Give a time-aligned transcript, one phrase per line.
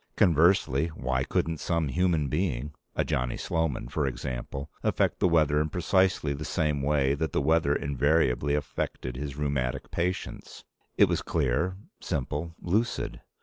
[0.15, 5.69] Conversely, why couldn't some human being a Johnny Sloman, for example affect the weather in
[5.69, 10.63] precisely the same way that the weather invariably affected his rheumatic patients?
[10.97, 13.21] It was clear, simple, lucid.